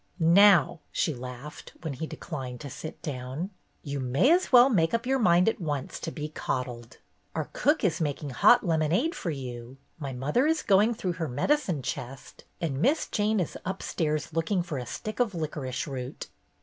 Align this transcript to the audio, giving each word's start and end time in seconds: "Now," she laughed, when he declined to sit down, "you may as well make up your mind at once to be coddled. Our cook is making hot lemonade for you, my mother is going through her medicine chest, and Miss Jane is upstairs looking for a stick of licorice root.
"Now," 0.17 0.79
she 0.91 1.13
laughed, 1.13 1.73
when 1.81 1.93
he 1.93 2.07
declined 2.07 2.59
to 2.61 2.71
sit 2.71 2.99
down, 3.03 3.51
"you 3.83 3.99
may 3.99 4.31
as 4.31 4.51
well 4.51 4.67
make 4.67 4.95
up 4.95 5.05
your 5.05 5.19
mind 5.19 5.47
at 5.47 5.61
once 5.61 5.99
to 5.99 6.09
be 6.11 6.27
coddled. 6.29 6.97
Our 7.35 7.51
cook 7.53 7.83
is 7.83 8.01
making 8.01 8.31
hot 8.31 8.65
lemonade 8.65 9.13
for 9.13 9.29
you, 9.29 9.77
my 9.99 10.11
mother 10.11 10.47
is 10.47 10.63
going 10.63 10.95
through 10.95 11.13
her 11.21 11.27
medicine 11.27 11.83
chest, 11.83 12.45
and 12.59 12.81
Miss 12.81 13.05
Jane 13.07 13.39
is 13.39 13.55
upstairs 13.63 14.33
looking 14.33 14.63
for 14.63 14.79
a 14.79 14.87
stick 14.87 15.19
of 15.19 15.35
licorice 15.35 15.85
root. 15.85 16.29